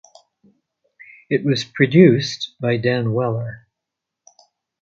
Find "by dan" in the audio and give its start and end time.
2.59-3.13